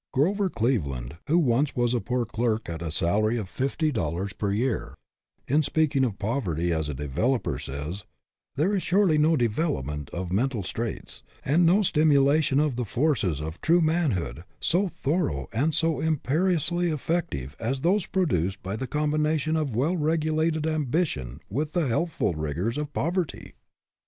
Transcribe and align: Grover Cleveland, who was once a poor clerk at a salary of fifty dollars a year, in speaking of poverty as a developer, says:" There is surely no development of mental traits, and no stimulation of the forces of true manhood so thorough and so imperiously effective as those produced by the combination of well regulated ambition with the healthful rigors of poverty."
Grover 0.13 0.49
Cleveland, 0.49 1.17
who 1.27 1.37
was 1.37 1.75
once 1.75 1.93
a 1.93 1.99
poor 2.01 2.25
clerk 2.25 2.67
at 2.67 2.81
a 2.81 2.89
salary 2.89 3.37
of 3.37 3.47
fifty 3.47 3.91
dollars 3.91 4.33
a 4.41 4.47
year, 4.49 4.95
in 5.47 5.61
speaking 5.61 6.03
of 6.03 6.17
poverty 6.17 6.73
as 6.73 6.89
a 6.89 6.95
developer, 6.95 7.59
says:" 7.59 8.05
There 8.55 8.73
is 8.73 8.81
surely 8.81 9.19
no 9.19 9.37
development 9.37 10.09
of 10.09 10.31
mental 10.31 10.63
traits, 10.63 11.21
and 11.45 11.67
no 11.67 11.83
stimulation 11.83 12.59
of 12.59 12.77
the 12.77 12.83
forces 12.83 13.41
of 13.41 13.61
true 13.61 13.79
manhood 13.79 14.43
so 14.59 14.87
thorough 14.87 15.47
and 15.53 15.75
so 15.75 15.99
imperiously 16.01 16.89
effective 16.89 17.55
as 17.59 17.81
those 17.81 18.07
produced 18.07 18.63
by 18.63 18.75
the 18.77 18.87
combination 18.87 19.55
of 19.55 19.75
well 19.75 19.95
regulated 19.95 20.65
ambition 20.65 21.41
with 21.47 21.73
the 21.73 21.87
healthful 21.87 22.33
rigors 22.33 22.79
of 22.79 22.91
poverty." 22.91 23.53